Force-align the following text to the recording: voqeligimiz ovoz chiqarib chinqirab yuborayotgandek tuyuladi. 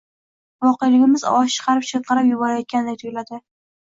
voqeligimiz 0.65 1.27
ovoz 1.33 1.53
chiqarib 1.57 1.87
chinqirab 1.91 2.31
yuborayotgandek 2.33 3.03
tuyuladi. 3.03 3.45